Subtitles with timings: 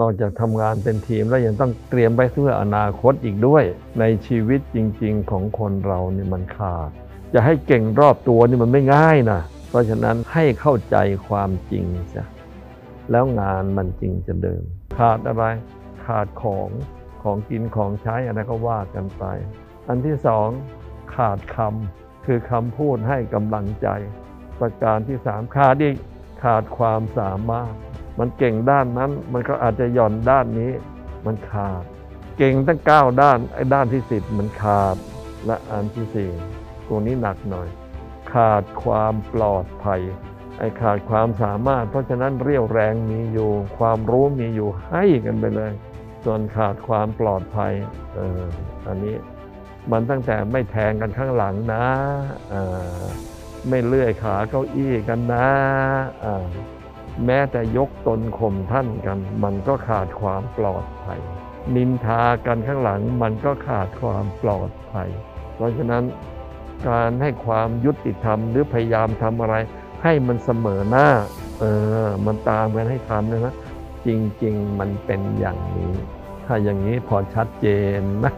[0.00, 3.64] นอกจากทำงานเป็นทีมแล้วยังต้องเตรียมไปเพื่ออนาคตอีกด้วย
[4.00, 6.90] ในชีวิตจริง ๆ ของคนเราเนี่ยมันขาด
[7.34, 10.96] จะให้เก่งรอบตัวนี่มันไม่ง่ายนะเพราะฉะนั้นให้เข้าใจ
[11.28, 12.26] ความจริงซะ
[13.10, 14.62] แล้วงานมันจริงจะเดิน
[14.98, 15.44] ขาดอะไร
[16.06, 16.68] ขาดของ
[17.22, 19.24] ของกินของใช้อะไรก็ว่ากันไป
[19.88, 20.48] อันที่สอง
[21.14, 23.88] ขาดคำคือคำพูดให้กำลังใจ
[24.60, 25.96] ประการที่สามขาดอีก
[26.42, 27.74] ขาดความสามารถ
[28.18, 30.72] มันเก่งด้านนั้น มันก็อาจจะหย่อนด้านนี้
[31.26, 31.82] มันขาด
[32.38, 34.96] เก่งตั้งเก้าด้านไอ้ด้านที่สิบมันขาด
[35.46, 36.30] และอันที่สี่
[36.88, 37.68] ตัวนี้หนักหน่อย
[38.32, 40.00] ขาดความปลอดภัย
[40.58, 45.72] ไอ้ขาดความสามารถ เพราะฉะนั้นเรี่ยวแรงมีอยู่ ความรู้มีอยู่ให้กันไปเลย
[46.24, 47.72] ส่วนขาดความปลอดภัย
[48.14, 48.42] เออ
[48.86, 49.16] อันนี้
[49.92, 51.86] มันตั้งแต่ไม่แทงกันข้างหลังนะ
[52.52, 53.04] อ่า
[53.68, 55.48] ไม่เลื่อยขาเก้าอี้กันนะ
[56.24, 56.46] อ่า
[57.24, 61.20] แม้แต่ยกตนข่มท่านกัน มันก็ขาดความปลอดภัย
[61.76, 65.08] นินทากันข้างหลังมันก็ขาดความปลอดภัย
[65.54, 66.04] เพราะฉะนั้น
[66.88, 69.54] การให้ความยุติธรรมหรือพยายามทำอะไร
[70.02, 71.08] ให้มันเสมอหน้า
[71.60, 71.64] เอ
[72.06, 73.54] อ มันตามกันให้ทำนะนะ
[74.06, 74.08] จ
[74.42, 75.92] ริง ๆ มันเป็นอย่างนี้
[76.46, 77.66] ถ้าอย่างนี้พอชัดเจ
[77.98, 78.32] นนะ